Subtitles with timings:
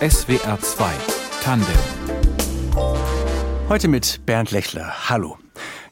[0.00, 0.92] SWR 2
[1.42, 1.66] Tandem.
[3.68, 5.08] Heute mit Bernd Lechler.
[5.08, 5.38] Hallo.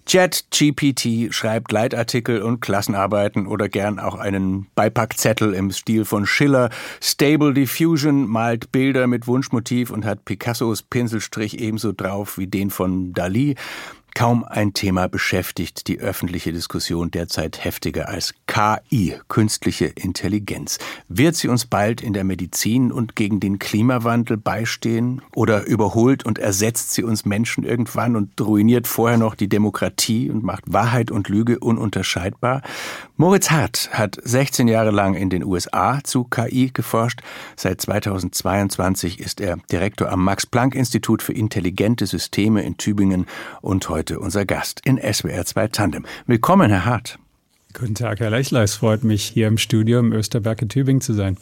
[0.06, 6.70] ChatGPT schreibt Leitartikel und Klassenarbeiten oder gern auch einen Beipackzettel im Stil von Schiller.
[7.00, 13.12] Stable Diffusion malt Bilder mit Wunschmotiv und hat Picassos Pinselstrich ebenso drauf wie den von
[13.12, 13.54] Dali.
[14.14, 20.78] Kaum ein Thema beschäftigt die öffentliche Diskussion derzeit heftiger als KI, künstliche Intelligenz.
[21.08, 25.22] Wird sie uns bald in der Medizin und gegen den Klimawandel beistehen?
[25.34, 30.42] Oder überholt und ersetzt sie uns Menschen irgendwann und ruiniert vorher noch die Demokratie und
[30.42, 32.62] macht Wahrheit und Lüge ununterscheidbar?
[33.16, 37.20] Moritz Hart hat 16 Jahre lang in den USA zu KI geforscht.
[37.54, 43.26] Seit 2022 ist er Direktor am Max-Planck-Institut für intelligente Systeme in Tübingen
[43.60, 46.06] und heute heute unser Gast in SWR 2 Tandem.
[46.26, 47.18] Willkommen, Herr Hart.
[47.74, 48.62] Guten Tag, Herr Lechler.
[48.62, 51.36] Es freut mich, hier im Studio im Österberg in Tübingen zu sein.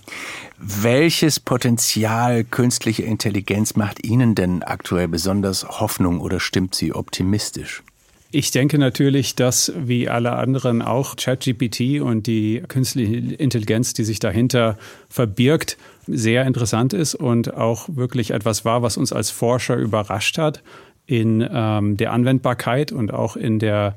[0.59, 7.85] Welches Potenzial künstliche Intelligenz macht Ihnen denn aktuell besonders Hoffnung oder stimmt sie optimistisch?
[8.33, 14.19] Ich denke natürlich, dass wie alle anderen auch ChatGPT und die künstliche Intelligenz, die sich
[14.19, 14.77] dahinter
[15.09, 15.79] verbirgt,
[16.09, 20.63] sehr interessant ist und auch wirklich etwas war, was uns als Forscher überrascht hat
[21.09, 23.97] in ähm, der Anwendbarkeit und auch in der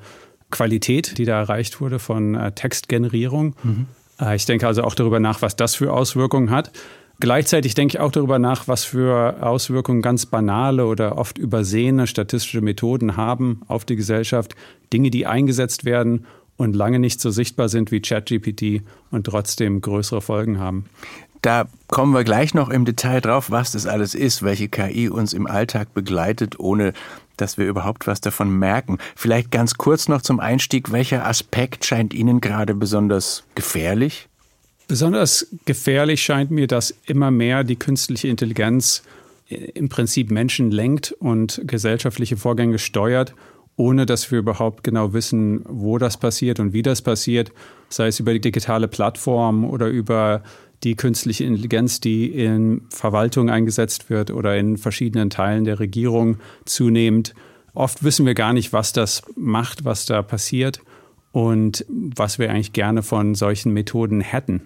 [0.50, 3.54] Qualität, die da erreicht wurde von äh, Textgenerierung.
[3.64, 3.86] Mhm.
[4.20, 6.72] Äh, ich denke also auch darüber nach, was das für Auswirkungen hat.
[7.20, 12.62] Gleichzeitig denke ich auch darüber nach, was für Auswirkungen ganz banale oder oft übersehene statistische
[12.62, 14.56] Methoden haben auf die Gesellschaft.
[14.92, 16.26] Dinge, die eingesetzt werden
[16.56, 20.86] und lange nicht so sichtbar sind wie ChatGPT und trotzdem größere Folgen haben.
[21.42, 25.34] Da kommen wir gleich noch im Detail drauf, was das alles ist, welche KI uns
[25.34, 26.94] im Alltag begleitet, ohne
[27.38, 29.00] dass wir überhaupt was davon merken.
[29.16, 34.28] Vielleicht ganz kurz noch zum Einstieg, welcher Aspekt scheint Ihnen gerade besonders gefährlich?
[34.88, 39.02] Besonders gefährlich scheint mir, dass immer mehr die künstliche Intelligenz
[39.48, 43.34] im Prinzip Menschen lenkt und gesellschaftliche Vorgänge steuert,
[43.76, 47.52] ohne dass wir überhaupt genau wissen, wo das passiert und wie das passiert,
[47.90, 50.44] sei es über die digitale Plattform oder über
[50.84, 57.34] die künstliche Intelligenz, die in Verwaltung eingesetzt wird oder in verschiedenen Teilen der Regierung zunehmend.
[57.74, 60.82] Oft wissen wir gar nicht, was das macht, was da passiert
[61.32, 64.62] und was wir eigentlich gerne von solchen Methoden hätten.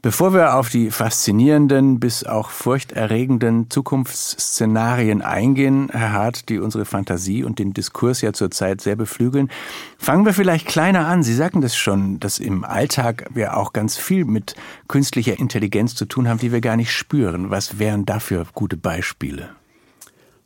[0.00, 7.44] Bevor wir auf die faszinierenden bis auch furchterregenden Zukunftsszenarien eingehen, Herr Hart, die unsere Fantasie
[7.44, 9.48] und den Diskurs ja zurzeit sehr beflügeln,
[9.96, 11.22] fangen wir vielleicht kleiner an.
[11.22, 14.56] Sie sagten das schon, dass im Alltag wir auch ganz viel mit
[14.88, 17.50] künstlicher Intelligenz zu tun haben, die wir gar nicht spüren.
[17.50, 19.50] Was wären dafür gute Beispiele?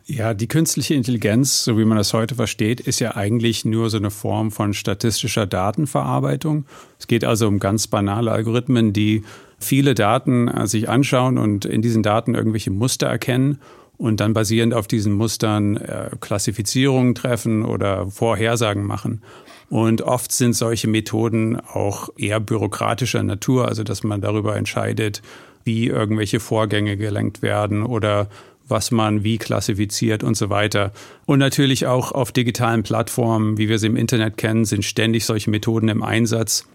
[0.09, 3.97] Ja, die künstliche Intelligenz, so wie man das heute versteht, ist ja eigentlich nur so
[3.97, 6.65] eine Form von statistischer Datenverarbeitung.
[6.97, 9.25] Es geht also um ganz banale Algorithmen, die
[9.59, 13.59] viele Daten äh, sich anschauen und in diesen Daten irgendwelche Muster erkennen
[13.99, 19.22] und dann basierend auf diesen Mustern äh, Klassifizierungen treffen oder Vorhersagen machen.
[19.71, 25.21] Und oft sind solche Methoden auch eher bürokratischer Natur, also dass man darüber entscheidet,
[25.65, 28.28] wie irgendwelche Vorgänge gelenkt werden oder
[28.69, 30.93] was man wie klassifiziert und so weiter.
[31.25, 35.50] Und natürlich auch auf digitalen Plattformen, wie wir sie im Internet kennen, sind ständig solche
[35.50, 36.66] Methoden im Einsatz,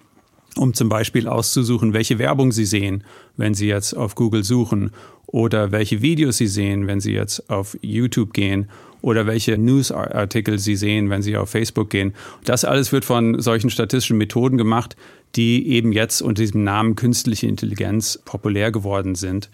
[0.55, 3.03] um zum Beispiel auszusuchen, welche Werbung Sie sehen,
[3.37, 4.91] wenn Sie jetzt auf Google suchen
[5.27, 8.69] oder welche Videos Sie sehen, wenn Sie jetzt auf YouTube gehen
[9.01, 12.13] oder welche Newsartikel Sie sehen, wenn Sie auf Facebook gehen.
[12.43, 14.95] Das alles wird von solchen statistischen Methoden gemacht,
[15.35, 19.49] die eben jetzt unter diesem Namen künstliche Intelligenz populär geworden sind.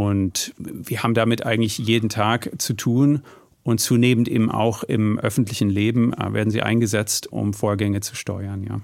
[0.00, 3.22] Und wir haben damit eigentlich jeden Tag zu tun.
[3.62, 8.64] Und zunehmend eben auch im öffentlichen Leben äh, werden sie eingesetzt, um Vorgänge zu steuern,
[8.64, 8.80] ja.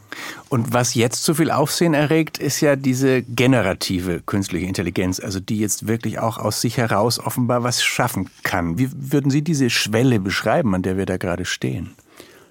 [0.50, 5.58] Und was jetzt so viel Aufsehen erregt, ist ja diese generative künstliche Intelligenz, also die
[5.58, 8.78] jetzt wirklich auch aus sich heraus offenbar was schaffen kann.
[8.78, 11.92] Wie würden Sie diese Schwelle beschreiben, an der wir da gerade stehen?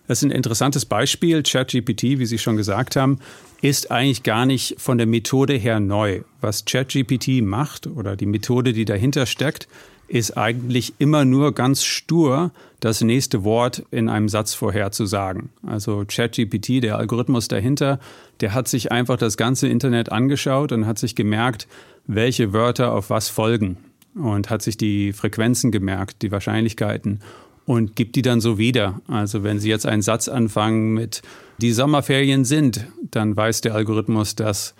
[0.07, 1.43] Das ist ein interessantes Beispiel.
[1.43, 3.19] ChatGPT, wie Sie schon gesagt haben,
[3.61, 6.21] ist eigentlich gar nicht von der Methode her neu.
[6.41, 9.67] Was ChatGPT macht oder die Methode, die dahinter steckt,
[10.07, 15.49] ist eigentlich immer nur ganz stur das nächste Wort in einem Satz vorherzusagen.
[15.65, 17.99] Also ChatGPT, der Algorithmus dahinter,
[18.41, 21.67] der hat sich einfach das ganze Internet angeschaut und hat sich gemerkt,
[22.05, 23.77] welche Wörter auf was folgen
[24.13, 27.21] und hat sich die Frequenzen gemerkt, die Wahrscheinlichkeiten
[27.65, 29.01] und gibt die dann so wieder.
[29.07, 31.21] Also wenn Sie jetzt einen Satz anfangen mit
[31.59, 34.75] die Sommerferien sind, dann weiß der Algorithmus, dass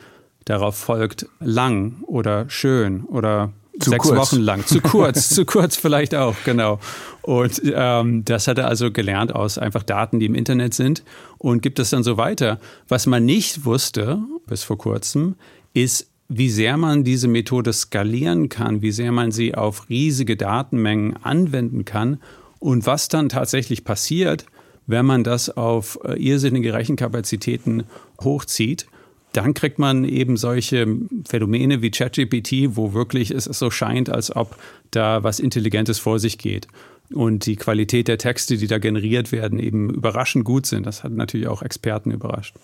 [0.45, 4.17] darauf folgt lang oder schön oder zu sechs kurz.
[4.17, 4.65] Wochen lang.
[4.65, 6.79] Zu kurz, zu kurz vielleicht auch, genau.
[7.21, 11.03] Und ähm, das hat er also gelernt aus einfach Daten, die im Internet sind
[11.37, 12.59] und gibt es dann so weiter.
[12.87, 15.35] Was man nicht wusste bis vor kurzem,
[15.73, 21.17] ist, wie sehr man diese Methode skalieren kann, wie sehr man sie auf riesige Datenmengen
[21.17, 22.19] anwenden kann
[22.59, 24.45] und was dann tatsächlich passiert,
[24.87, 27.83] wenn man das auf äh, irrsinnige Rechenkapazitäten
[28.21, 28.87] hochzieht
[29.35, 30.87] dann kriegt man eben solche
[31.27, 34.55] Phänomene wie ChatGPT, wo wirklich es so scheint, als ob
[34.91, 36.67] da was Intelligentes vor sich geht.
[37.13, 40.85] Und die Qualität der Texte, die da generiert werden, eben überraschend gut sind.
[40.85, 42.55] Das hat natürlich auch Experten überrascht.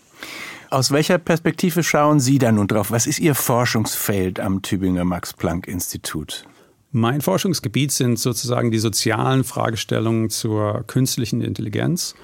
[0.70, 2.90] Aus welcher Perspektive schauen Sie da nun drauf?
[2.90, 6.46] Was ist Ihr Forschungsfeld am Tübinger Max-Planck-Institut?
[6.94, 12.16] Mein Forschungsgebiet sind sozusagen die sozialen Fragestellungen zur künstlichen Intelligenz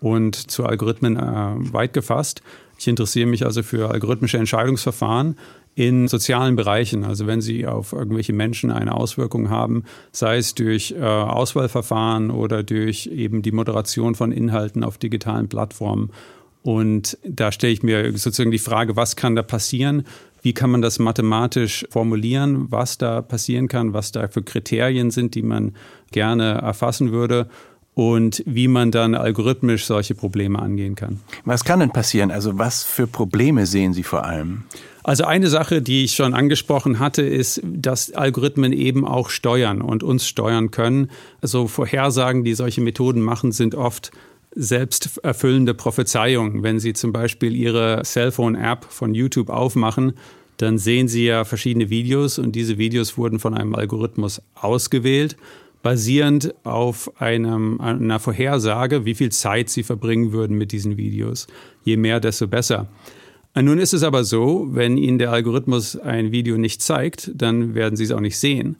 [0.00, 2.42] und zu Algorithmen äh, weit gefasst.
[2.78, 5.36] Ich interessiere mich also für algorithmische Entscheidungsverfahren
[5.74, 7.04] in sozialen Bereichen.
[7.04, 12.62] Also wenn sie auf irgendwelche Menschen eine Auswirkung haben, sei es durch äh, Auswahlverfahren oder
[12.62, 16.10] durch eben die Moderation von Inhalten auf digitalen Plattformen.
[16.64, 20.06] Und da stelle ich mir sozusagen die Frage, was kann da passieren?
[20.40, 25.34] Wie kann man das mathematisch formulieren, was da passieren kann, was da für Kriterien sind,
[25.34, 25.74] die man
[26.10, 27.48] gerne erfassen würde?
[27.96, 31.20] und wie man dann algorithmisch solche Probleme angehen kann.
[31.44, 32.32] Was kann denn passieren?
[32.32, 34.64] Also was für Probleme sehen Sie vor allem?
[35.04, 40.02] Also eine Sache, die ich schon angesprochen hatte, ist, dass Algorithmen eben auch steuern und
[40.02, 41.08] uns steuern können.
[41.40, 44.10] Also Vorhersagen, die solche Methoden machen, sind oft
[44.54, 46.62] selbsterfüllende Prophezeiungen.
[46.62, 50.14] Wenn Sie zum Beispiel Ihre Cellphone-App von YouTube aufmachen,
[50.56, 55.36] dann sehen Sie ja verschiedene Videos und diese Videos wurden von einem Algorithmus ausgewählt
[55.84, 61.46] basierend auf einem, einer Vorhersage, wie viel Zeit sie verbringen würden mit diesen Videos.
[61.84, 62.88] Je mehr, desto besser.
[63.54, 67.96] Nun ist es aber so, wenn Ihnen der Algorithmus ein Video nicht zeigt, dann werden
[67.96, 68.76] Sie es auch nicht sehen.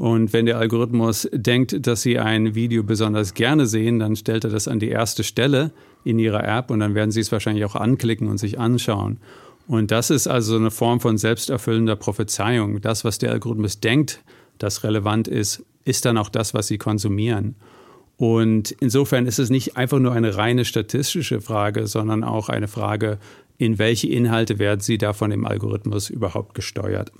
[0.00, 4.50] Und wenn der Algorithmus denkt, dass Sie ein Video besonders gerne sehen, dann stellt er
[4.50, 5.72] das an die erste Stelle
[6.04, 9.18] in Ihrer App und dann werden Sie es wahrscheinlich auch anklicken und sich anschauen.
[9.66, 12.80] Und das ist also eine Form von selbsterfüllender Prophezeiung.
[12.80, 14.22] Das, was der Algorithmus denkt,
[14.56, 17.56] das relevant ist, ist dann auch das, was sie konsumieren.
[18.16, 23.18] Und insofern ist es nicht einfach nur eine reine statistische Frage, sondern auch eine Frage,
[23.60, 27.12] in welche Inhalte werden sie da von dem Algorithmus überhaupt gesteuert.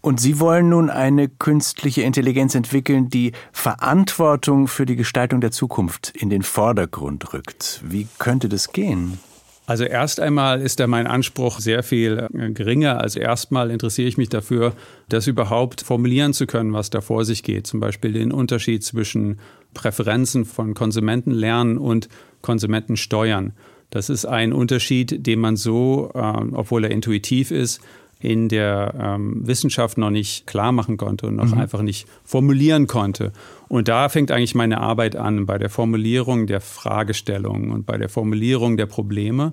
[0.00, 6.12] Und Sie wollen nun eine künstliche Intelligenz entwickeln, die Verantwortung für die Gestaltung der Zukunft
[6.14, 7.82] in den Vordergrund rückt.
[7.84, 9.18] Wie könnte das gehen?
[9.66, 13.00] Also erst einmal ist da mein Anspruch sehr viel äh, geringer.
[13.00, 14.74] Also erstmal interessiere ich mich dafür,
[15.08, 17.66] das überhaupt formulieren zu können, was da vor sich geht.
[17.66, 19.40] Zum Beispiel den Unterschied zwischen
[19.74, 22.08] Präferenzen von Konsumenten lernen und
[22.40, 23.52] Konsumenten steuern.
[23.92, 27.82] Das ist ein Unterschied, den man so, äh, obwohl er intuitiv ist,
[28.20, 31.58] in der ähm, Wissenschaft noch nicht klar machen konnte und noch mhm.
[31.58, 33.32] einfach nicht formulieren konnte.
[33.68, 38.08] Und da fängt eigentlich meine Arbeit an, bei der Formulierung der Fragestellungen und bei der
[38.08, 39.52] Formulierung der Probleme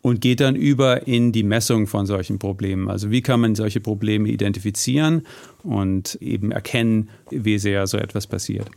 [0.00, 2.88] und geht dann über in die Messung von solchen Problemen.
[2.88, 5.26] Also wie kann man solche Probleme identifizieren
[5.66, 8.70] und eben erkennen, wie sehr so etwas passiert.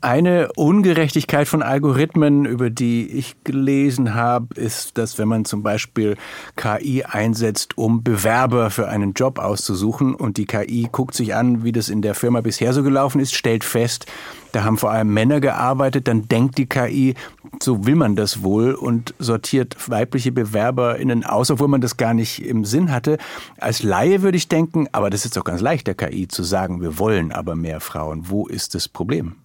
[0.00, 6.16] Eine Ungerechtigkeit von Algorithmen, über die ich gelesen habe, ist, dass wenn man zum Beispiel
[6.56, 11.70] KI einsetzt, um Bewerber für einen Job auszusuchen und die KI guckt sich an, wie
[11.70, 14.06] das in der Firma bisher so gelaufen ist, stellt fest,
[14.52, 17.14] da haben vor allem Männer gearbeitet, dann denkt die KI,
[17.62, 22.44] so will man das wohl und sortiert weibliche BewerberInnen aus, obwohl man das gar nicht
[22.44, 23.16] im Sinn hatte.
[23.58, 26.80] Als Laie würde ich denken, aber das ist doch ganz leicht, der KI zu sagen,
[26.80, 28.28] wir wollen aber mehr Frauen.
[28.28, 29.36] Wo ist das Problem?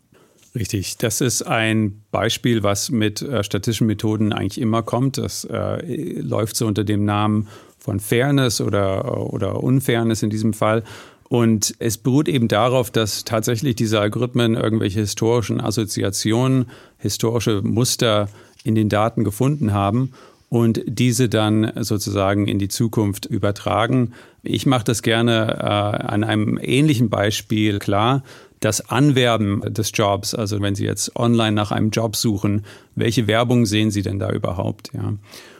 [0.55, 5.17] Richtig, das ist ein Beispiel, was mit äh, statistischen Methoden eigentlich immer kommt.
[5.17, 7.47] Das äh, läuft so unter dem Namen
[7.77, 10.83] von Fairness oder, oder Unfairness in diesem Fall.
[11.29, 18.29] Und es beruht eben darauf, dass tatsächlich diese Algorithmen irgendwelche historischen Assoziationen, historische Muster
[18.63, 20.13] in den Daten gefunden haben
[20.49, 24.13] und diese dann sozusagen in die Zukunft übertragen.
[24.43, 28.23] Ich mache das gerne äh, an einem ähnlichen Beispiel klar
[28.59, 33.65] das Anwerben des Jobs, also wenn Sie jetzt online nach einem Job suchen, welche Werbung
[33.65, 34.91] sehen Sie denn da überhaupt?
[34.93, 35.13] Ja.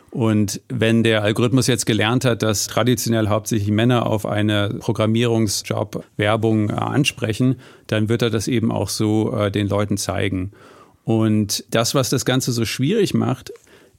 [0.10, 6.70] Und wenn der Algorithmus jetzt gelernt hat, dass traditionell hauptsächlich Männer auf eine Programmierungsjob Werbung
[6.70, 10.53] äh, ansprechen, dann wird er das eben auch so äh, den Leuten zeigen.
[11.03, 13.51] Und das, was das Ganze so schwierig macht,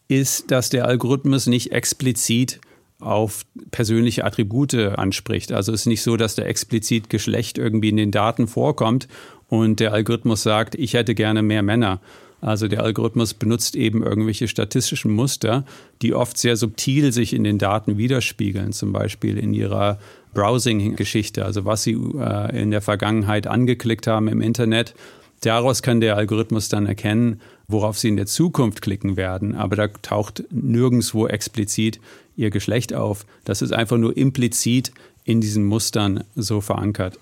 [0.08, 2.60] ist, dass der Algorithmus nicht explizit
[3.00, 5.52] auf persönliche Attribute anspricht.
[5.52, 9.06] Also es ist nicht so, dass da explizit Geschlecht irgendwie in den Daten vorkommt
[9.48, 12.00] und der Algorithmus sagt, ich hätte gerne mehr Männer.
[12.40, 15.64] Also der Algorithmus benutzt eben irgendwelche statistischen Muster,
[16.02, 19.98] die oft sehr subtil sich in den Daten widerspiegeln, zum Beispiel in ihrer
[20.34, 24.94] Browsing-Geschichte, also was sie äh, in der Vergangenheit angeklickt haben im Internet.
[25.40, 29.88] Daraus kann der Algorithmus dann erkennen, worauf sie in der Zukunft klicken werden, aber da
[29.88, 32.00] taucht nirgendwo explizit
[32.34, 33.26] ihr Geschlecht auf.
[33.44, 34.92] Das ist einfach nur implizit
[35.24, 37.18] in diesen Mustern so verankert.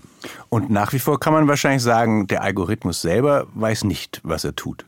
[0.48, 4.54] Und nach wie vor kann man wahrscheinlich sagen, der Algorithmus selber weiß nicht, was er
[4.54, 4.84] tut.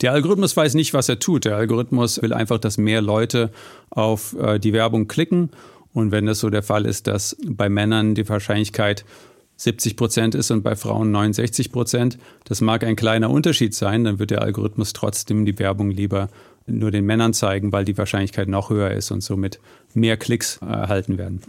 [0.00, 1.44] Der Algorithmus weiß nicht, was er tut.
[1.44, 3.50] Der Algorithmus will einfach, dass mehr Leute
[3.90, 5.50] auf äh, die Werbung klicken.
[5.92, 9.04] Und wenn das so der Fall ist, dass bei Männern die Wahrscheinlichkeit
[9.56, 14.18] 70 Prozent ist und bei Frauen 69 Prozent, das mag ein kleiner Unterschied sein, dann
[14.18, 16.28] wird der Algorithmus trotzdem die Werbung lieber
[16.66, 19.60] nur den Männern zeigen, weil die Wahrscheinlichkeit noch höher ist und somit
[19.94, 21.40] mehr Klicks erhalten werden.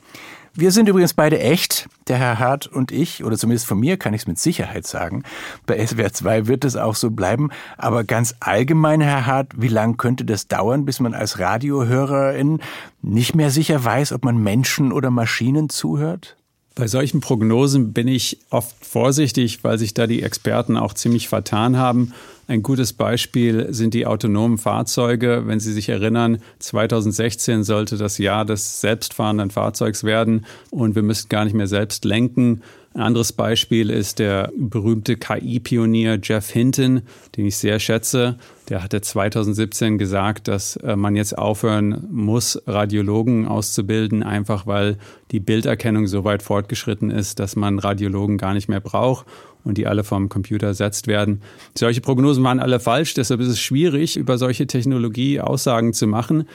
[0.59, 4.15] Wir sind übrigens beide echt, der Herr Hart und ich, oder zumindest von mir kann
[4.15, 5.21] ich es mit Sicherheit sagen.
[5.67, 7.49] Bei SWR 2 wird es auch so bleiben.
[7.77, 12.59] Aber ganz allgemein, Herr Hart, wie lange könnte das dauern, bis man als Radiohörerin
[13.03, 16.36] nicht mehr sicher weiß, ob man Menschen oder Maschinen zuhört?
[16.77, 21.75] Bei solchen Prognosen bin ich oft vorsichtig, weil sich da die Experten auch ziemlich vertan
[21.75, 22.13] haben.
[22.45, 25.41] Ein gutes Beispiel sind die autonomen Fahrzeuge.
[25.47, 31.29] Wenn Sie sich erinnern, 2016 sollte das Jahr des selbstfahrenden Fahrzeugs werden und wir müssten
[31.29, 32.61] gar nicht mehr selbst lenken.
[32.97, 37.03] Ein anderes Beispiel ist der berühmte KI-Pionier Jeff Hinton,
[37.35, 38.39] den ich sehr schätze.
[38.69, 44.97] Der hatte 2017 gesagt, dass äh, man jetzt aufhören muss, Radiologen auszubilden, einfach weil
[45.29, 49.27] die Bilderkennung so weit fortgeschritten ist, dass man Radiologen gar nicht mehr braucht
[49.63, 51.43] und die alle vom Computer ersetzt werden.
[51.77, 56.47] Solche Prognosen waren alle falsch, deshalb ist es schwierig, über solche Technologie Aussagen zu machen.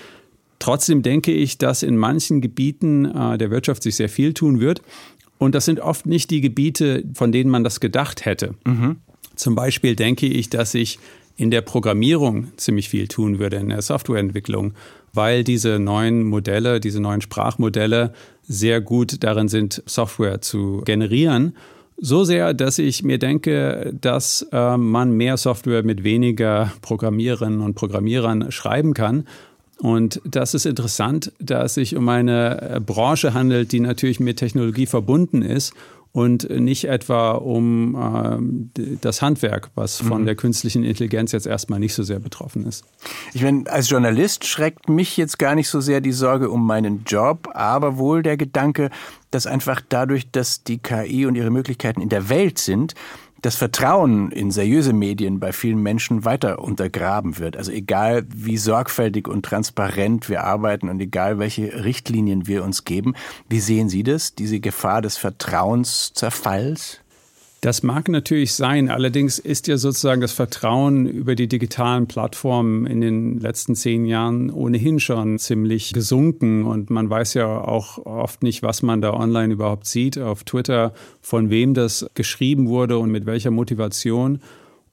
[0.58, 4.82] Trotzdem denke ich, dass in manchen Gebieten äh, der Wirtschaft sich sehr viel tun wird.
[5.42, 8.54] Und das sind oft nicht die Gebiete, von denen man das gedacht hätte.
[8.64, 8.98] Mhm.
[9.34, 11.00] Zum Beispiel denke ich, dass sich
[11.36, 14.74] in der Programmierung ziemlich viel tun würde, in der Softwareentwicklung,
[15.12, 21.56] weil diese neuen Modelle, diese neuen Sprachmodelle sehr gut darin sind, Software zu generieren.
[21.96, 27.74] So sehr, dass ich mir denke, dass äh, man mehr Software mit weniger Programmiererinnen und
[27.74, 29.24] Programmierern schreiben kann
[29.82, 34.36] und das ist interessant, da es sich um eine äh, Branche handelt, die natürlich mit
[34.36, 35.72] Technologie verbunden ist
[36.12, 40.26] und nicht etwa um äh, das Handwerk, was von mhm.
[40.26, 42.84] der künstlichen Intelligenz jetzt erstmal nicht so sehr betroffen ist.
[43.34, 47.02] Ich meine, als Journalist schreckt mich jetzt gar nicht so sehr die Sorge um meinen
[47.04, 48.88] Job, aber wohl der Gedanke,
[49.32, 52.94] dass einfach dadurch, dass die KI und ihre Möglichkeiten in der Welt sind,
[53.42, 57.56] das Vertrauen in seriöse Medien bei vielen Menschen weiter untergraben wird.
[57.56, 63.14] Also egal, wie sorgfältig und transparent wir arbeiten und egal, welche Richtlinien wir uns geben.
[63.48, 67.01] Wie sehen Sie das, diese Gefahr des Vertrauenszerfalls?
[67.62, 68.90] Das mag natürlich sein.
[68.90, 74.50] Allerdings ist ja sozusagen das Vertrauen über die digitalen Plattformen in den letzten zehn Jahren
[74.50, 76.64] ohnehin schon ziemlich gesunken.
[76.64, 80.92] Und man weiß ja auch oft nicht, was man da online überhaupt sieht, auf Twitter,
[81.20, 84.40] von wem das geschrieben wurde und mit welcher Motivation.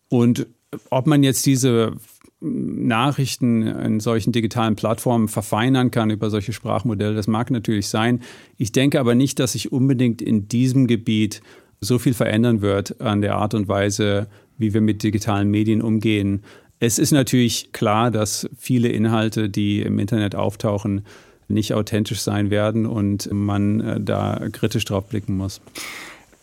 [0.07, 0.45] Und
[0.91, 1.93] ob man jetzt diese
[2.39, 8.21] Nachrichten in solchen digitalen Plattformen verfeinern kann über solche Sprachmodelle, das mag natürlich sein.
[8.57, 11.41] Ich denke aber nicht, dass sich unbedingt in diesem Gebiet
[11.81, 16.43] so viel verändern wird an der Art und Weise, wie wir mit digitalen Medien umgehen.
[16.79, 21.05] Es ist natürlich klar, dass viele Inhalte, die im Internet auftauchen,
[21.48, 25.62] nicht authentisch sein werden und man äh, da kritisch drauf blicken muss.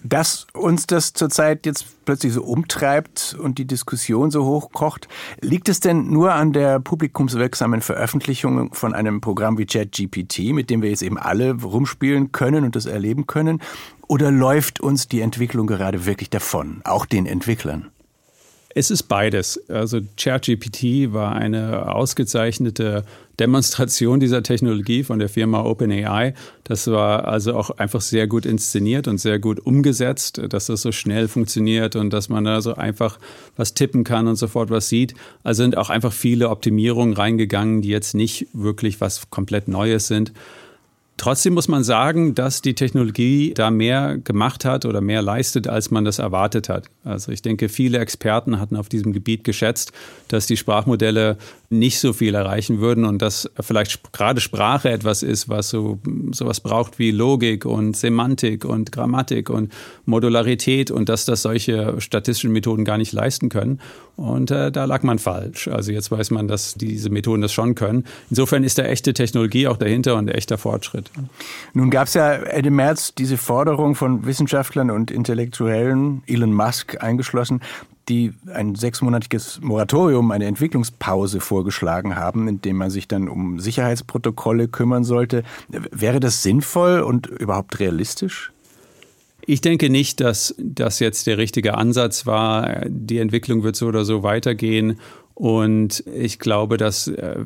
[0.09, 5.09] Dass uns das zurzeit jetzt plötzlich so umtreibt und die Diskussion so hochkocht,
[5.41, 10.83] liegt es denn nur an der publikumswirksamen Veröffentlichung von einem Programm wie ChatGPT, mit dem
[10.83, 13.61] wir jetzt eben alle rumspielen können und das erleben können?
[14.07, 17.91] Oder läuft uns die Entwicklung gerade wirklich davon, auch den Entwicklern?
[18.79, 19.59] Es ist beides.
[19.71, 23.05] Also ChatGPT war eine ausgezeichnete
[23.41, 26.35] Demonstration dieser Technologie von der Firma OpenAI.
[26.65, 30.93] Das war also auch einfach sehr gut inszeniert und sehr gut umgesetzt, dass das so
[30.93, 33.19] schnell funktioniert und dass man da so einfach
[33.57, 35.15] was tippen kann und sofort was sieht.
[35.43, 40.35] Also sind auch einfach viele Optimierungen reingegangen, die jetzt nicht wirklich was komplett Neues sind.
[41.19, 45.91] Trotzdem muss man sagen, dass die Technologie da mehr gemacht hat oder mehr leistet, als
[45.91, 46.89] man das erwartet hat.
[47.05, 49.93] Also ich denke, viele Experten hatten auf diesem Gebiet geschätzt,
[50.29, 55.49] dass die Sprachmodelle nicht so viel erreichen würden und dass vielleicht gerade Sprache etwas ist,
[55.49, 55.99] was so
[56.33, 59.73] sowas braucht wie Logik und Semantik und Grammatik und
[60.05, 63.81] Modularität und dass das solche statistischen Methoden gar nicht leisten können.
[64.17, 65.69] Und äh, da lag man falsch.
[65.69, 68.05] Also jetzt weiß man, dass diese Methoden das schon können.
[68.31, 71.11] Insofern ist da echte Technologie auch dahinter und echter Fortschritt.
[71.75, 77.61] Nun gab es ja Ende März diese Forderung von Wissenschaftlern und Intellektuellen, Elon Musk eingeschlossen,
[78.09, 85.05] die ein sechsmonatiges Moratorium, eine Entwicklungspause vorgeschlagen haben, indem man sich dann um Sicherheitsprotokolle kümmern
[85.05, 85.43] sollte.
[85.69, 88.53] Wäre das sinnvoll und überhaupt realistisch?
[89.49, 92.85] Ich denke nicht, dass das jetzt der richtige Ansatz war.
[92.89, 94.99] Die Entwicklung wird so oder so weitergehen
[95.39, 97.45] Und ich glaube, dass äh,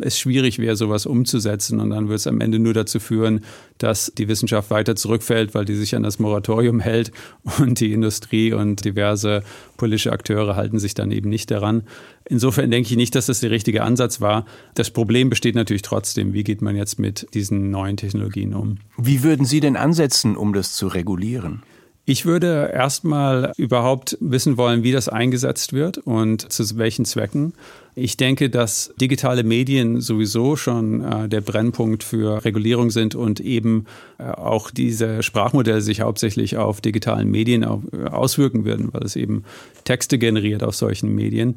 [0.00, 1.78] es schwierig wäre, sowas umzusetzen.
[1.78, 3.44] Und dann wird es am Ende nur dazu führen,
[3.78, 7.12] dass die Wissenschaft weiter zurückfällt, weil die sich an das Moratorium hält
[7.60, 9.44] und die Industrie und diverse
[9.76, 11.84] politische Akteure halten sich dann eben nicht daran.
[12.24, 14.44] Insofern denke ich nicht, dass das der richtige Ansatz war.
[14.74, 16.32] Das Problem besteht natürlich trotzdem.
[16.32, 18.78] Wie geht man jetzt mit diesen neuen Technologien um?
[18.98, 21.62] Wie würden Sie denn ansetzen, um das zu regulieren?
[22.06, 27.54] Ich würde erstmal überhaupt wissen wollen, wie das eingesetzt wird und zu welchen Zwecken.
[27.94, 33.86] Ich denke, dass digitale Medien sowieso schon äh, der Brennpunkt für Regulierung sind und eben
[34.18, 39.16] äh, auch diese Sprachmodelle sich hauptsächlich auf digitalen Medien auf, äh, auswirken würden, weil es
[39.16, 39.44] eben
[39.84, 41.56] Texte generiert auf solchen Medien.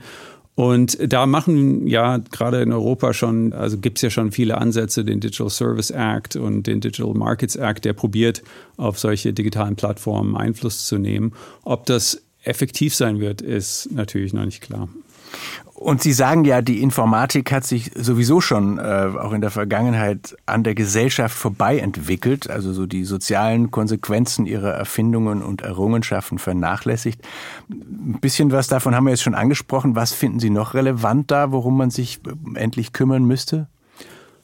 [0.57, 5.05] Und da machen ja gerade in Europa schon, also gibt es ja schon viele Ansätze,
[5.05, 8.41] den Digital Service Act und den Digital Markets Act, der probiert,
[8.75, 11.33] auf solche digitalen Plattformen Einfluss zu nehmen.
[11.63, 14.89] Ob das effektiv sein wird, ist natürlich noch nicht klar.
[15.73, 20.35] Und Sie sagen ja, die Informatik hat sich sowieso schon äh, auch in der Vergangenheit
[20.47, 27.21] an der Gesellschaft vorbei entwickelt, also so die sozialen Konsequenzen ihrer Erfindungen und Errungenschaften vernachlässigt.
[27.69, 29.95] Ein bisschen was davon haben wir jetzt schon angesprochen.
[29.95, 32.21] Was finden Sie noch relevant da, worum man sich
[32.55, 33.67] endlich kümmern müsste?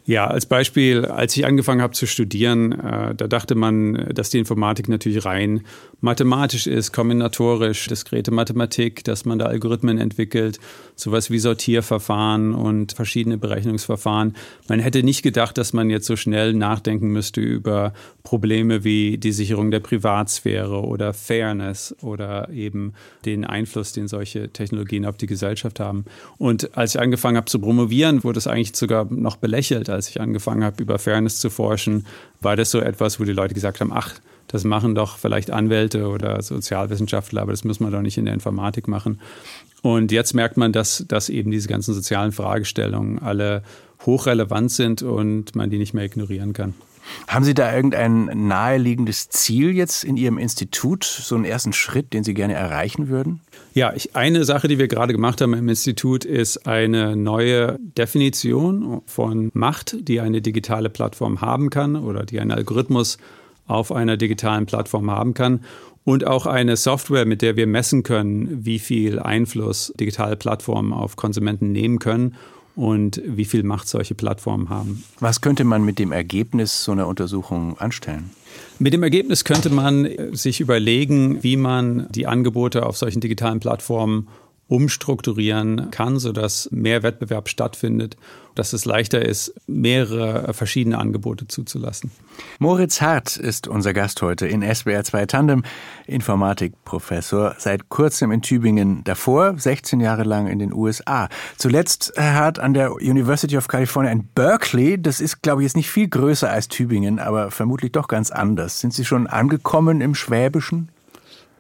[0.05, 4.37] Ja, als Beispiel, als ich angefangen habe zu studieren, äh, da dachte man, dass die
[4.37, 5.63] Informatik natürlich rein
[6.01, 10.59] mathematisch ist, kombinatorisch, diskrete Mathematik, dass man da Algorithmen entwickelt,
[10.97, 14.35] sowas wie Sortierverfahren und verschiedene Berechnungsverfahren.
[14.67, 17.93] Man hätte nicht gedacht, dass man jetzt so schnell nachdenken müsste über
[18.23, 22.91] Probleme wie die Sicherung der Privatsphäre oder Fairness oder eben
[23.23, 26.03] den Einfluss, den solche Technologien auf die Gesellschaft haben.
[26.37, 30.19] Und als ich angefangen habe zu promovieren, wurde es eigentlich sogar noch belächelt als ich
[30.19, 32.05] angefangen habe, über Fairness zu forschen,
[32.41, 34.15] war das so etwas, wo die Leute gesagt haben, ach,
[34.47, 38.33] das machen doch vielleicht Anwälte oder Sozialwissenschaftler, aber das müssen wir doch nicht in der
[38.33, 39.19] Informatik machen.
[39.81, 43.63] Und jetzt merkt man, dass, dass eben diese ganzen sozialen Fragestellungen alle
[44.05, 46.73] hochrelevant sind und man die nicht mehr ignorieren kann.
[47.27, 52.23] Haben Sie da irgendein naheliegendes Ziel jetzt in Ihrem Institut, so einen ersten Schritt, den
[52.23, 53.41] Sie gerne erreichen würden?
[53.73, 59.01] Ja, ich, eine Sache, die wir gerade gemacht haben im Institut, ist eine neue Definition
[59.05, 63.17] von Macht, die eine digitale Plattform haben kann oder die ein Algorithmus
[63.65, 65.61] auf einer digitalen Plattform haben kann
[66.03, 71.15] und auch eine Software, mit der wir messen können, wie viel Einfluss digitale Plattformen auf
[71.15, 72.35] Konsumenten nehmen können
[72.75, 75.03] und wie viel Macht solche Plattformen haben.
[75.19, 78.31] Was könnte man mit dem Ergebnis so einer Untersuchung anstellen?
[78.79, 84.27] Mit dem Ergebnis könnte man sich überlegen, wie man die Angebote auf solchen digitalen Plattformen
[84.67, 88.17] umstrukturieren kann, sodass mehr Wettbewerb stattfindet,
[88.55, 92.11] dass es leichter ist, mehrere verschiedene Angebote zuzulassen.
[92.59, 95.63] Moritz Hart ist unser Gast heute in SWR 2 Tandem,
[96.07, 101.29] Informatikprofessor, seit kurzem in Tübingen, davor 16 Jahre lang in den USA.
[101.57, 105.01] Zuletzt, Herr Hart, an der University of California in Berkeley.
[105.01, 108.79] Das ist, glaube ich, jetzt nicht viel größer als Tübingen, aber vermutlich doch ganz anders.
[108.79, 110.89] Sind Sie schon angekommen im Schwäbischen?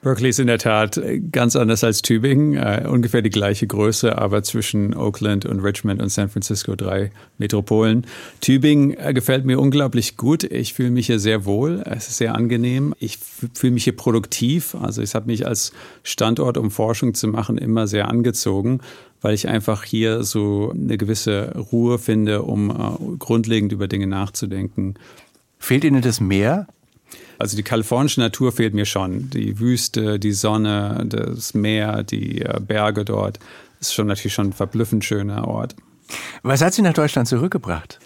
[0.03, 4.43] Berkeley ist in der Tat ganz anders als Tübingen, äh, ungefähr die gleiche Größe, aber
[4.43, 8.05] zwischen Oakland und Richmond und San Francisco drei Metropolen.
[8.41, 10.43] Tübingen äh, gefällt mir unglaublich gut.
[10.43, 11.81] Ich fühle mich hier sehr wohl.
[11.85, 12.93] Es ist sehr angenehm.
[12.99, 14.75] Ich fühle mich hier produktiv.
[14.75, 15.71] Also es hat mich als
[16.03, 18.81] Standort, um Forschung zu machen, immer sehr angezogen,
[19.21, 24.95] weil ich einfach hier so eine gewisse Ruhe finde, um äh, grundlegend über Dinge nachzudenken.
[25.59, 26.67] Fehlt Ihnen das mehr?
[27.39, 29.29] Also die kalifornische Natur fehlt mir schon.
[29.29, 33.39] Die Wüste, die Sonne, das Meer, die äh, Berge dort.
[33.79, 35.75] Das ist schon natürlich schon ein verblüffend schöner Ort.
[36.43, 37.99] Was hat Sie nach Deutschland zurückgebracht?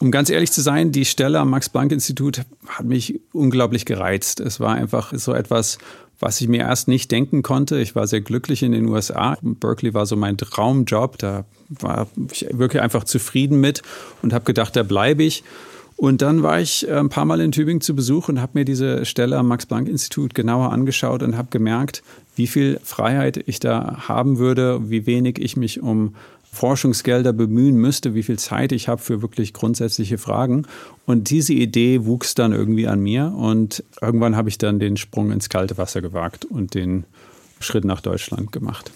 [0.00, 4.38] Um ganz ehrlich zu sein, die Stelle am Max-Planck-Institut hat mich unglaublich gereizt.
[4.38, 5.78] Es war einfach so etwas,
[6.20, 7.78] was ich mir erst nicht denken konnte.
[7.78, 9.36] Ich war sehr glücklich in den USA.
[9.42, 11.18] Berkeley war so mein Traumjob.
[11.18, 13.82] Da war ich wirklich einfach zufrieden mit
[14.22, 15.42] und habe gedacht, da bleibe ich.
[15.98, 18.64] Und dann war ich äh, ein paar Mal in Tübingen zu Besuch und habe mir
[18.64, 22.04] diese Stelle am Max-Planck-Institut genauer angeschaut und habe gemerkt,
[22.36, 26.14] wie viel Freiheit ich da haben würde, wie wenig ich mich um
[26.52, 30.66] Forschungsgelder bemühen müsste, wie viel Zeit ich habe für wirklich grundsätzliche Fragen.
[31.04, 35.32] Und diese Idee wuchs dann irgendwie an mir und irgendwann habe ich dann den Sprung
[35.32, 37.04] ins kalte Wasser gewagt und den
[37.58, 38.92] Schritt nach Deutschland gemacht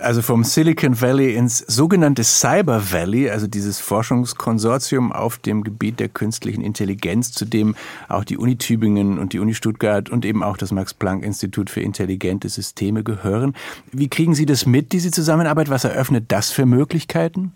[0.00, 6.08] also vom Silicon Valley ins sogenannte Cyber Valley, also dieses Forschungskonsortium auf dem Gebiet der
[6.08, 7.74] künstlichen Intelligenz, zu dem
[8.08, 12.48] auch die Uni Tübingen und die Uni Stuttgart und eben auch das Max-Planck-Institut für intelligente
[12.48, 13.54] Systeme gehören.
[13.90, 15.70] Wie kriegen Sie das mit, diese Zusammenarbeit?
[15.70, 17.52] Was eröffnet das für Möglichkeiten?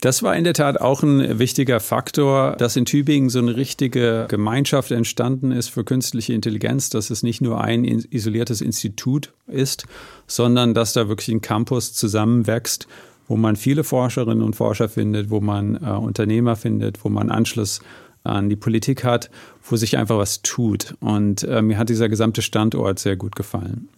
[0.00, 4.26] Das war in der Tat auch ein wichtiger Faktor, dass in Tübingen so eine richtige
[4.30, 9.84] Gemeinschaft entstanden ist für künstliche Intelligenz, dass es nicht nur ein isoliertes Institut ist,
[10.26, 12.88] sondern dass da wirklich ein Campus zusammenwächst,
[13.28, 17.80] wo man viele Forscherinnen und Forscher findet, wo man äh, Unternehmer findet, wo man Anschluss
[18.24, 19.30] an die Politik hat,
[19.68, 20.94] wo sich einfach was tut.
[21.00, 23.90] Und äh, mir hat dieser gesamte Standort sehr gut gefallen.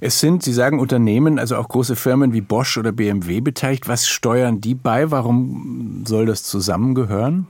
[0.00, 3.88] Es sind, Sie sagen Unternehmen, also auch große Firmen wie Bosch oder BMW beteiligt.
[3.88, 5.10] Was steuern die bei?
[5.10, 7.46] Warum soll das zusammengehören?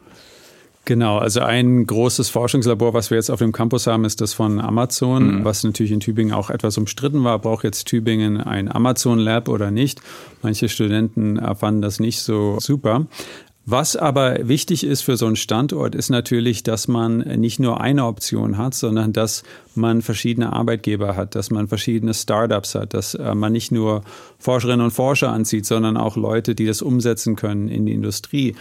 [0.87, 4.61] Genau, also ein großes Forschungslabor, was wir jetzt auf dem Campus haben, ist das von
[4.61, 5.45] Amazon, mhm.
[5.45, 7.41] was natürlich in Tübingen auch etwas umstritten war.
[7.41, 10.01] Braucht jetzt Tübingen ein Amazon Lab oder nicht?
[10.43, 13.07] Manche Studenten fanden das nicht so super.
[13.69, 18.07] Was aber wichtig ist für so einen Standort, ist natürlich, dass man nicht nur eine
[18.07, 19.43] Option hat, sondern dass
[19.75, 24.05] man verschiedene Arbeitgeber hat, dass man verschiedene Startups hat, dass äh, man nicht nur
[24.39, 28.55] Forscherinnen und Forscher anzieht, sondern auch Leute, die das umsetzen können in die Industrie.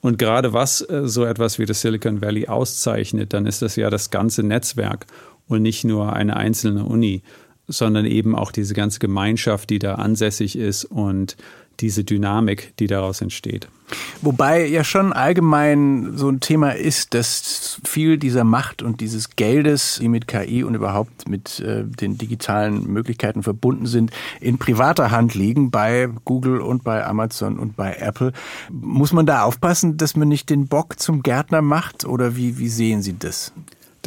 [0.00, 3.90] Und gerade was äh, so etwas wie das Silicon Valley auszeichnet, dann ist das ja
[3.90, 5.04] das ganze Netzwerk
[5.48, 7.22] und nicht nur eine einzelne Uni,
[7.68, 11.36] sondern eben auch diese ganze Gemeinschaft, die da ansässig ist und
[11.80, 13.68] diese Dynamik, die daraus entsteht.
[14.20, 19.98] Wobei ja schon allgemein so ein Thema ist, dass viel dieser Macht und dieses Geldes,
[20.00, 24.10] die mit KI und überhaupt mit äh, den digitalen Möglichkeiten verbunden sind,
[24.40, 28.32] in privater Hand liegen bei Google und bei Amazon und bei Apple.
[28.70, 32.68] Muss man da aufpassen, dass man nicht den Bock zum Gärtner macht oder wie, wie
[32.68, 33.52] sehen Sie das?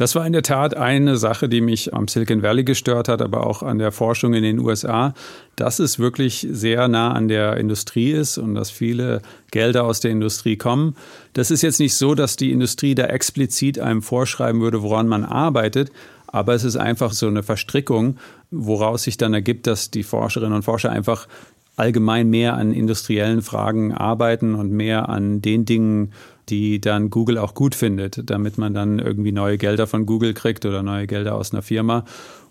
[0.00, 3.46] Das war in der Tat eine Sache, die mich am Silicon Valley gestört hat, aber
[3.46, 5.12] auch an der Forschung in den USA,
[5.56, 10.10] dass es wirklich sehr nah an der Industrie ist und dass viele Gelder aus der
[10.10, 10.96] Industrie kommen.
[11.34, 15.22] Das ist jetzt nicht so, dass die Industrie da explizit einem vorschreiben würde, woran man
[15.22, 15.92] arbeitet,
[16.28, 18.16] aber es ist einfach so eine Verstrickung,
[18.50, 21.28] woraus sich dann ergibt, dass die Forscherinnen und Forscher einfach
[21.76, 26.12] allgemein mehr an industriellen Fragen arbeiten und mehr an den Dingen
[26.50, 30.66] die dann Google auch gut findet, damit man dann irgendwie neue Gelder von Google kriegt
[30.66, 32.04] oder neue Gelder aus einer Firma.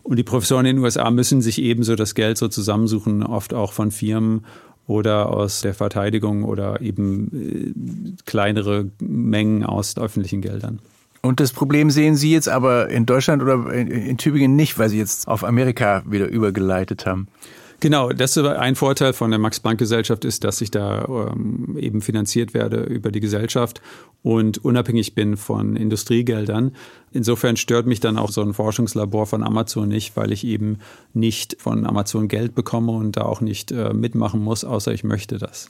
[0.03, 3.73] Und die Professoren in den USA müssen sich ebenso das Geld so zusammensuchen, oft auch
[3.73, 4.45] von Firmen
[4.87, 10.79] oder aus der Verteidigung oder eben äh, kleinere Mengen aus öffentlichen Geldern.
[11.21, 14.97] Und das Problem sehen Sie jetzt aber in Deutschland oder in, Tübingen nicht, weil Sie
[14.97, 17.27] jetzt auf Amerika wieder übergeleitet haben?
[17.81, 22.53] Genau, das ist ein Vorteil von der Max-Planck-Gesellschaft ist, dass ich da ähm, eben finanziert
[22.53, 23.81] werde über die Gesellschaft
[24.21, 26.75] und unabhängig bin von Industriegeldern.
[27.11, 30.79] Insofern stört mich dann auch so ein Forschungslabor von Amazon nicht, weil ich eben
[31.13, 35.37] nicht von Amazon Geld bekomme und da auch nicht äh, mitmachen muss, außer ich möchte
[35.37, 35.69] das.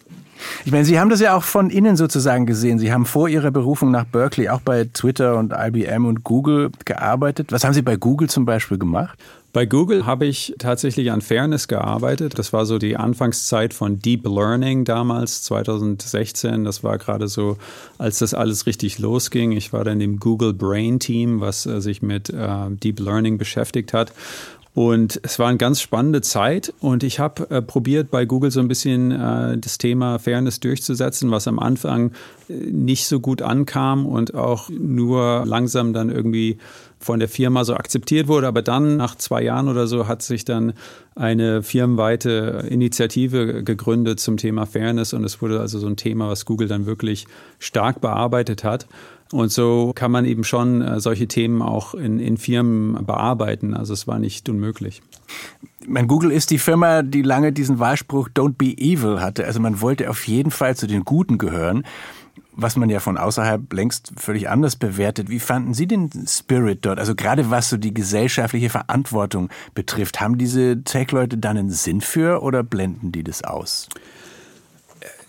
[0.66, 2.80] Ich meine, Sie haben das ja auch von innen sozusagen gesehen.
[2.80, 7.52] Sie haben vor Ihrer Berufung nach Berkeley auch bei Twitter und IBM und Google gearbeitet.
[7.52, 9.20] Was haben Sie bei Google zum Beispiel gemacht?
[9.52, 12.38] Bei Google habe ich tatsächlich an Fairness gearbeitet.
[12.38, 16.66] Das war so die Anfangszeit von Deep Learning damals, 2016.
[16.66, 17.58] Das war gerade so,
[17.98, 19.52] als das alles richtig losging.
[19.54, 23.92] Ich war dann im Google Brain Team, was äh, sich mit äh, Deep Learning beschäftigt
[23.92, 24.14] hat.
[24.76, 28.60] Und es war eine ganz spannende Zeit und ich habe äh, probiert bei Google so
[28.60, 32.12] ein bisschen äh, das Thema Fairness durchzusetzen, was am Anfang
[32.48, 36.60] äh, nicht so gut ankam und auch nur langsam dann irgendwie
[37.00, 38.48] von der Firma so akzeptiert wurde.
[38.48, 40.74] Aber dann, nach zwei Jahren oder so, hat sich dann
[41.16, 45.14] eine firmenweite Initiative gegründet zum Thema Fairness.
[45.14, 47.26] Und es wurde also so ein Thema, was Google dann wirklich
[47.58, 48.88] stark bearbeitet hat.
[49.32, 53.76] Und so kann man eben schon äh, solche Themen auch in, in Firmen bearbeiten.
[53.76, 55.02] Also es war nicht unmöglich.
[55.88, 59.46] Mein Google ist die Firma, die lange diesen Wahlspruch Don't be evil hatte.
[59.46, 61.84] Also man wollte auf jeden Fall zu den Guten gehören
[62.52, 65.30] was man ja von außerhalb längst völlig anders bewertet.
[65.30, 67.00] Wie fanden Sie den Spirit dort?
[67.00, 72.42] Also gerade was so die gesellschaftliche Verantwortung betrifft, haben diese Tech-Leute dann einen Sinn für
[72.42, 73.88] oder blenden die das aus?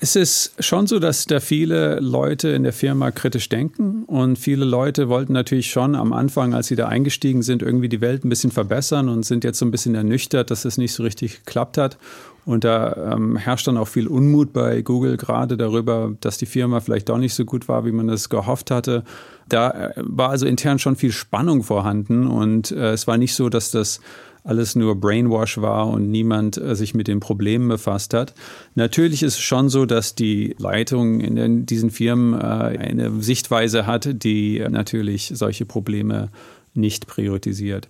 [0.03, 4.65] Es ist schon so, dass da viele Leute in der Firma kritisch denken und viele
[4.65, 8.31] Leute wollten natürlich schon am Anfang, als sie da eingestiegen sind, irgendwie die Welt ein
[8.31, 11.77] bisschen verbessern und sind jetzt so ein bisschen ernüchtert, dass es nicht so richtig geklappt
[11.77, 11.99] hat.
[12.47, 16.81] Und da ähm, herrscht dann auch viel Unmut bei Google gerade darüber, dass die Firma
[16.81, 19.05] vielleicht doch nicht so gut war, wie man es gehofft hatte.
[19.51, 23.51] Da äh, war also intern schon viel Spannung vorhanden und äh, es war nicht so,
[23.51, 24.01] dass das
[24.45, 28.35] alles nur Brainwash war und niemand äh, sich mit den Problemen befasst hat.
[28.75, 34.23] Natürlich ist es schon so, dass die Leitung in diesen Firmen äh, eine Sichtweise hat,
[34.23, 36.31] die natürlich solche Probleme
[36.75, 37.89] nicht priorisiert.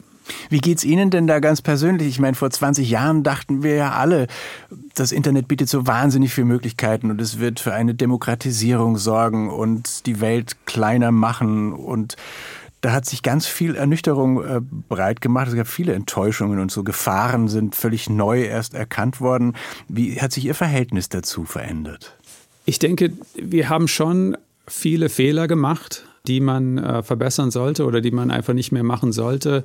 [0.48, 2.08] Wie geht's Ihnen denn da ganz persönlich?
[2.08, 4.26] Ich meine, vor 20 Jahren dachten wir ja alle,
[4.94, 10.06] das Internet bietet so wahnsinnig viele Möglichkeiten und es wird für eine Demokratisierung sorgen und
[10.06, 12.16] die Welt kleiner machen und
[12.80, 15.48] da hat sich ganz viel Ernüchterung äh, breit gemacht.
[15.48, 19.54] Es gab viele Enttäuschungen und so Gefahren sind völlig neu erst erkannt worden.
[19.88, 22.16] Wie hat sich Ihr Verhältnis dazu verändert?
[22.64, 28.10] Ich denke, wir haben schon viele Fehler gemacht, die man äh, verbessern sollte oder die
[28.10, 29.64] man einfach nicht mehr machen sollte.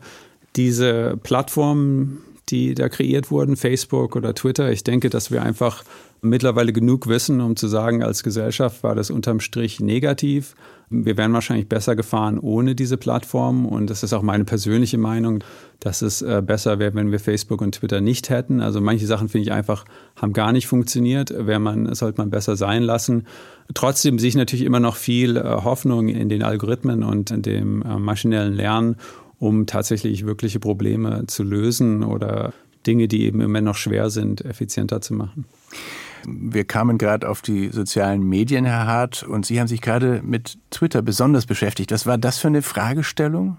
[0.55, 5.83] Diese Plattformen, die da kreiert wurden, Facebook oder Twitter, ich denke, dass wir einfach
[6.25, 10.55] mittlerweile genug wissen, um zu sagen, als Gesellschaft war das unterm Strich negativ.
[10.89, 13.65] Wir wären wahrscheinlich besser gefahren ohne diese Plattform.
[13.65, 15.43] Und das ist auch meine persönliche Meinung,
[15.79, 18.61] dass es äh, besser wäre, wenn wir Facebook und Twitter nicht hätten.
[18.61, 21.33] Also manche Sachen finde ich einfach, haben gar nicht funktioniert.
[21.35, 23.25] Wäre man, sollte man besser sein lassen.
[23.73, 27.81] Trotzdem sehe ich natürlich immer noch viel äh, Hoffnung in den Algorithmen und in dem
[27.81, 28.97] äh, maschinellen Lernen,
[29.39, 32.53] um tatsächlich wirkliche Probleme zu lösen oder
[32.85, 35.45] Dinge, die eben immer noch schwer sind, effizienter zu machen.
[36.27, 40.57] Wir kamen gerade auf die sozialen Medien, Herr Hart, und Sie haben sich gerade mit
[40.71, 41.91] Twitter besonders beschäftigt.
[41.91, 43.57] Was war das für eine Fragestellung?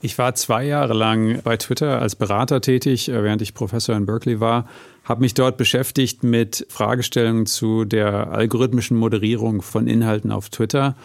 [0.00, 4.06] Ich war zwei Jahre lang bei Twitter als Berater tätig, äh, während ich Professor in
[4.06, 4.66] Berkeley war,
[5.04, 10.96] habe mich dort beschäftigt mit Fragestellungen zu der algorithmischen Moderierung von Inhalten auf Twitter.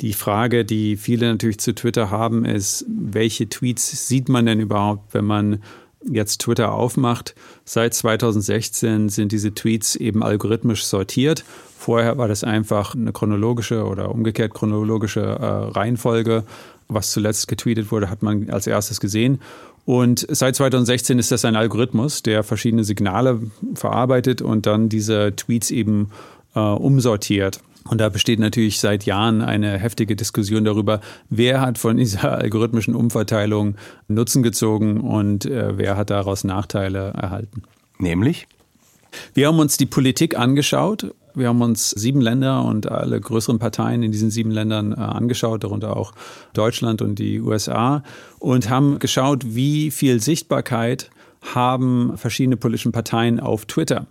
[0.00, 5.12] Die Frage, die viele natürlich zu Twitter haben, ist, welche Tweets sieht man denn überhaupt,
[5.12, 5.62] wenn man
[6.08, 7.34] jetzt Twitter aufmacht,
[7.64, 11.44] seit 2016 sind diese Tweets eben algorithmisch sortiert.
[11.76, 16.44] Vorher war das einfach eine chronologische oder umgekehrt chronologische äh, Reihenfolge.
[16.88, 19.40] Was zuletzt getweetet wurde, hat man als erstes gesehen.
[19.84, 23.40] Und seit 2016 ist das ein Algorithmus, der verschiedene Signale
[23.74, 26.10] verarbeitet und dann diese Tweets eben
[26.54, 27.60] äh, umsortiert.
[27.88, 32.94] Und da besteht natürlich seit Jahren eine heftige Diskussion darüber, wer hat von dieser algorithmischen
[32.94, 33.76] Umverteilung
[34.08, 37.62] Nutzen gezogen und äh, wer hat daraus Nachteile erhalten.
[37.98, 38.46] Nämlich?
[39.34, 41.14] Wir haben uns die Politik angeschaut.
[41.34, 45.64] Wir haben uns sieben Länder und alle größeren Parteien in diesen sieben Ländern äh, angeschaut,
[45.64, 46.12] darunter auch
[46.52, 48.02] Deutschland und die USA,
[48.38, 51.10] und haben geschaut, wie viel Sichtbarkeit
[51.54, 54.06] haben verschiedene politische Parteien auf Twitter.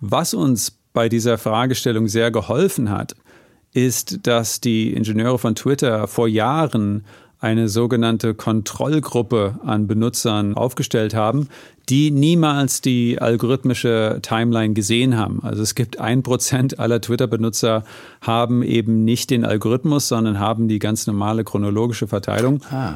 [0.00, 3.14] Was uns bei dieser Fragestellung sehr geholfen hat,
[3.72, 7.04] ist, dass die Ingenieure von Twitter vor Jahren
[7.40, 11.48] eine sogenannte Kontrollgruppe an Benutzern aufgestellt haben,
[11.88, 15.40] die niemals die algorithmische Timeline gesehen haben.
[15.42, 17.82] Also es gibt ein Prozent aller Twitter-Benutzer
[18.20, 22.60] haben eben nicht den Algorithmus, sondern haben die ganz normale chronologische Verteilung.
[22.70, 22.94] Ah.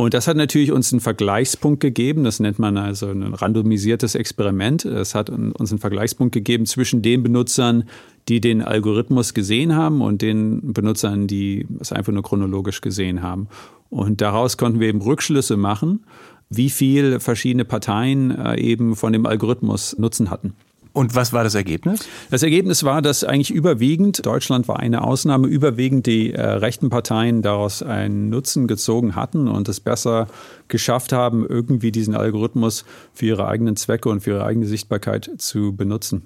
[0.00, 2.24] Und das hat natürlich uns einen Vergleichspunkt gegeben.
[2.24, 4.86] Das nennt man also ein randomisiertes Experiment.
[4.86, 7.84] Es hat uns einen Vergleichspunkt gegeben zwischen den Benutzern,
[8.26, 13.48] die den Algorithmus gesehen haben und den Benutzern, die es einfach nur chronologisch gesehen haben.
[13.90, 16.00] Und daraus konnten wir eben Rückschlüsse machen,
[16.48, 20.54] wie viel verschiedene Parteien äh, eben von dem Algorithmus Nutzen hatten.
[20.92, 22.06] Und was war das Ergebnis?
[22.30, 27.42] Das Ergebnis war, dass eigentlich überwiegend, Deutschland war eine Ausnahme, überwiegend die äh, rechten Parteien
[27.42, 30.26] daraus einen Nutzen gezogen hatten und es besser
[30.68, 35.74] geschafft haben, irgendwie diesen Algorithmus für ihre eigenen Zwecke und für ihre eigene Sichtbarkeit zu
[35.74, 36.22] benutzen.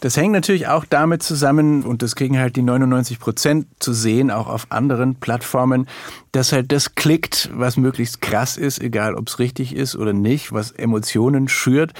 [0.00, 4.30] Das hängt natürlich auch damit zusammen, und das kriegen halt die 99 Prozent zu sehen,
[4.30, 5.86] auch auf anderen Plattformen,
[6.32, 10.52] dass halt das klickt, was möglichst krass ist, egal ob es richtig ist oder nicht,
[10.52, 11.92] was Emotionen schürt.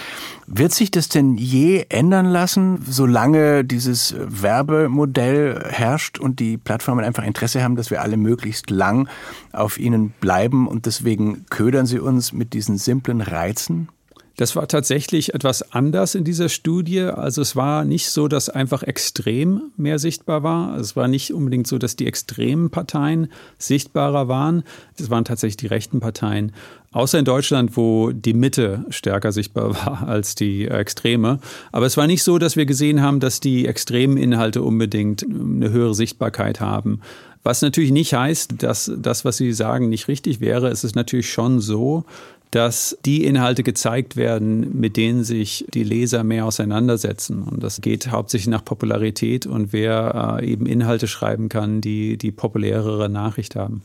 [0.46, 7.24] Wird sich das denn je ändern lassen, solange dieses Werbemodell herrscht und die Plattformen einfach
[7.24, 9.08] Interesse haben, dass wir alle möglichst lang
[9.52, 13.88] auf ihnen bleiben und deswegen ködern sie uns mit diesen simplen Reizen?
[14.36, 17.00] Das war tatsächlich etwas anders in dieser Studie.
[17.00, 20.78] Also es war nicht so, dass einfach extrem mehr sichtbar war.
[20.78, 24.62] Es war nicht unbedingt so, dass die extremen Parteien sichtbarer waren.
[24.98, 26.52] Es waren tatsächlich die rechten Parteien.
[26.92, 31.38] Außer in Deutschland, wo die Mitte stärker sichtbar war als die Extreme.
[31.70, 35.70] Aber es war nicht so, dass wir gesehen haben, dass die extremen Inhalte unbedingt eine
[35.70, 37.00] höhere Sichtbarkeit haben.
[37.42, 40.68] Was natürlich nicht heißt, dass das, was Sie sagen, nicht richtig wäre.
[40.68, 42.04] Es ist natürlich schon so,
[42.52, 47.42] dass die Inhalte gezeigt werden, mit denen sich die Leser mehr auseinandersetzen.
[47.42, 52.30] Und das geht hauptsächlich nach Popularität und wer äh, eben Inhalte schreiben kann, die die
[52.30, 53.82] populärere Nachricht haben.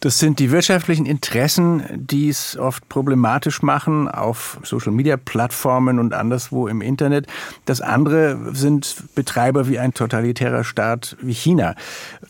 [0.00, 6.80] Das sind die wirtschaftlichen Interessen, die es oft problematisch machen auf Social-Media-Plattformen und anderswo im
[6.80, 7.26] Internet.
[7.66, 11.76] Das andere sind Betreiber wie ein totalitärer Staat wie China.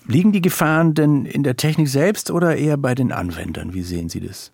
[0.06, 3.72] Liegen die Gefahren denn in der Technik selbst oder eher bei den Anwendern?
[3.72, 4.50] Wie sehen Sie das?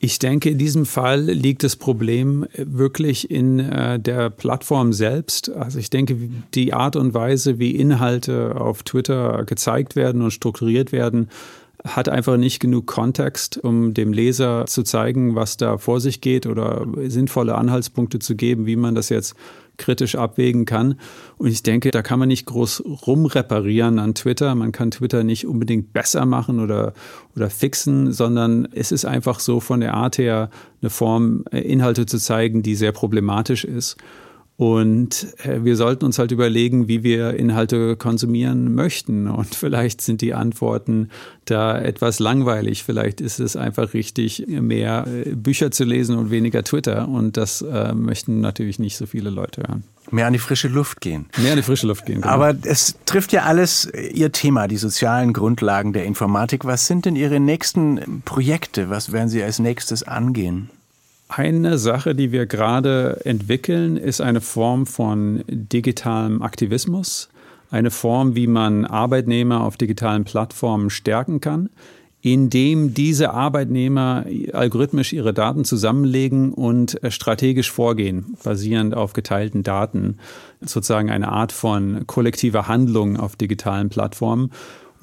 [0.00, 5.50] Ich denke, in diesem Fall liegt das Problem wirklich in äh, der Plattform selbst.
[5.50, 6.16] Also ich denke,
[6.54, 11.28] die Art und Weise, wie Inhalte auf Twitter gezeigt werden und strukturiert werden,
[11.84, 16.46] hat einfach nicht genug Kontext, um dem Leser zu zeigen, was da vor sich geht
[16.46, 19.34] oder sinnvolle Anhaltspunkte zu geben, wie man das jetzt
[19.76, 20.98] kritisch abwägen kann.
[21.36, 24.54] Und ich denke, da kann man nicht groß rumreparieren an Twitter.
[24.54, 26.92] Man kann Twitter nicht unbedingt besser machen oder,
[27.36, 32.06] oder fixen, sondern es ist einfach so von der Art her eine Form, äh, Inhalte
[32.06, 33.96] zu zeigen, die sehr problematisch ist.
[34.56, 39.28] Und äh, wir sollten uns halt überlegen, wie wir Inhalte konsumieren möchten.
[39.28, 41.10] Und vielleicht sind die Antworten
[41.44, 42.84] da etwas langweilig.
[42.84, 47.08] Vielleicht ist es einfach richtig, mehr äh, Bücher zu lesen und weniger Twitter.
[47.08, 49.82] Und das äh, möchten natürlich nicht so viele Leute hören.
[50.10, 51.26] Mehr an die frische Luft gehen.
[51.38, 52.20] Mehr an die frische Luft gehen.
[52.20, 52.32] Genau.
[52.32, 56.64] Aber es trifft ja alles Ihr Thema, die sozialen Grundlagen der Informatik.
[56.64, 58.90] Was sind denn Ihre nächsten Projekte?
[58.90, 60.70] Was werden Sie als nächstes angehen?
[61.36, 67.28] Eine Sache, die wir gerade entwickeln, ist eine Form von digitalem Aktivismus,
[67.72, 71.70] eine Form, wie man Arbeitnehmer auf digitalen Plattformen stärken kann,
[72.20, 80.18] indem diese Arbeitnehmer algorithmisch ihre Daten zusammenlegen und strategisch vorgehen, basierend auf geteilten Daten,
[80.60, 84.52] sozusagen eine Art von kollektiver Handlung auf digitalen Plattformen.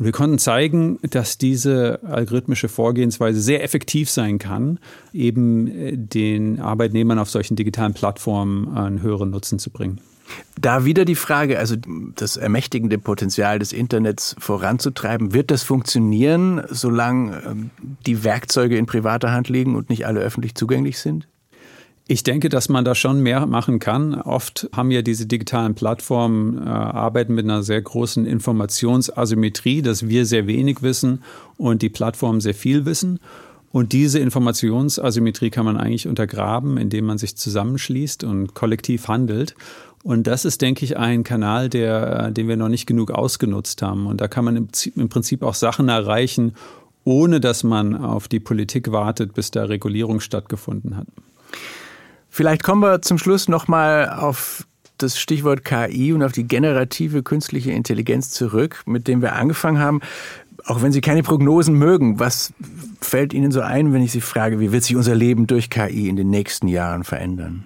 [0.02, 4.80] Und wir konnten zeigen, dass diese algorithmische Vorgehensweise sehr effektiv sein kann,
[5.14, 10.02] eben äh, den Arbeitnehmern auf solchen digitalen Plattformen einen höheren Nutzen zu bringen.
[10.60, 11.76] Da wieder die Frage, also
[12.16, 17.70] das ermächtigende Potenzial des Internets voranzutreiben, wird das funktionieren, solange ähm,
[18.08, 21.28] die Werkzeuge in privater Hand liegen und nicht alle öffentlich zugänglich sind?
[22.08, 24.16] Ich denke, dass man da schon mehr machen kann.
[24.16, 30.26] Oft haben ja diese digitalen Plattformen äh, arbeiten mit einer sehr großen Informationsasymmetrie, dass wir
[30.26, 31.24] sehr wenig wissen
[31.58, 33.20] und die Plattformen sehr viel wissen.
[33.72, 39.56] Und diese Informationsasymmetrie kann man eigentlich untergraben, indem man sich zusammenschließt und kollektiv handelt.
[40.04, 44.08] Und das ist, denke ich, ein Kanal, der, den wir noch nicht genug ausgenutzt haben.
[44.08, 46.56] Und da kann man im Prinzip auch Sachen erreichen,
[47.04, 51.08] ohne dass man auf die Politik wartet, bis da Regulierung stattgefunden hat.
[52.34, 54.66] Vielleicht kommen wir zum Schluss nochmal auf
[54.98, 60.00] das Stichwort KI und auf die generative künstliche Intelligenz zurück, mit dem wir angefangen haben.
[60.64, 62.54] Auch wenn Sie keine Prognosen mögen, was
[63.02, 66.08] fällt Ihnen so ein, wenn ich Sie frage, wie wird sich unser Leben durch KI
[66.08, 67.66] in den nächsten Jahren verändern?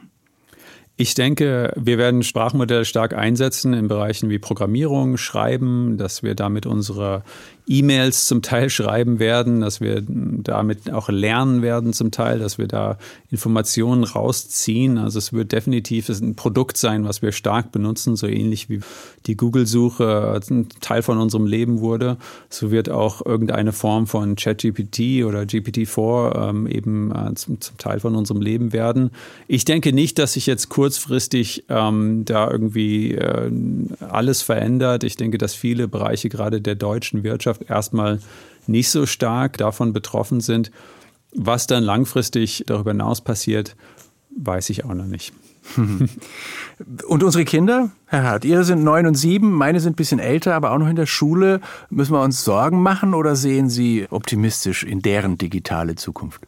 [0.98, 6.66] Ich denke, wir werden Sprachmodelle stark einsetzen in Bereichen wie Programmierung, Schreiben, dass wir damit
[6.66, 7.24] unsere
[7.68, 12.68] E-Mails zum Teil schreiben werden, dass wir damit auch lernen werden zum Teil, dass wir
[12.68, 12.98] da
[13.32, 14.98] Informationen rausziehen.
[14.98, 18.82] Also es wird definitiv ein Produkt sein, was wir stark benutzen, so ähnlich wie
[19.26, 22.18] die Google-Suche ein Teil von unserem Leben wurde.
[22.50, 28.00] So wird auch irgendeine Form von ChatGPT oder GPT-4 ähm, eben äh, zum, zum, Teil
[28.00, 29.12] von unserem Leben werden.
[29.48, 33.52] Ich denke nicht, dass sich jetzt kurzfristig ähm, da irgendwie äh,
[34.00, 35.04] alles verändert.
[35.04, 38.20] Ich denke, dass viele Bereiche gerade der deutschen Wirtschaft Wirtschaft erstmal
[38.68, 40.72] nicht so stark davon betroffen sind.
[41.34, 43.76] Was dann langfristig darüber hinaus passiert,
[44.38, 45.34] weiß ich auch noch nicht.
[47.08, 50.54] Und unsere Kinder, Herr Hart, Ihre sind neun und sieben, meine sind ein bisschen älter,
[50.54, 51.60] aber auch noch in der Schule.
[51.90, 56.42] Müssen wir uns Sorgen machen oder sehen Sie optimistisch in deren digitale Zukunft?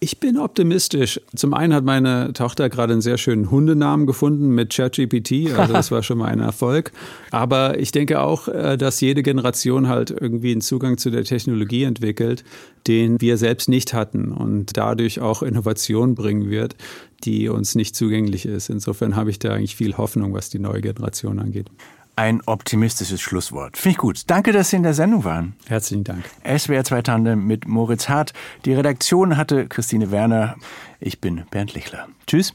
[0.00, 1.20] Ich bin optimistisch.
[1.34, 5.90] Zum einen hat meine Tochter gerade einen sehr schönen Hundenamen gefunden mit ChatGPT, also das
[5.90, 6.92] war schon mal ein Erfolg.
[7.32, 11.82] Aber ich denke auch, äh, dass jede Generation halt irgendwie einen Zugang zu der Technologie
[11.82, 12.44] entwickelt,
[12.86, 16.76] den wir selbst nicht hatten und dadurch auch Innovation bringen wird,
[17.24, 18.70] die uns nicht zugänglich ist.
[18.70, 21.70] Insofern habe ich da eigentlich viel Hoffnung, was die neue Generation angeht
[22.18, 23.76] ein optimistisches Schlusswort.
[23.76, 24.22] Finde ich gut.
[24.26, 25.54] Danke, dass Sie in der Sendung waren.
[25.68, 26.24] Herzlichen Dank.
[26.44, 28.32] SWR 2 Tandem mit Moritz Hart.
[28.64, 30.56] Die Redaktion hatte Christine Werner.
[30.98, 32.08] Ich bin Bernd Lichler.
[32.26, 32.46] Tschüss.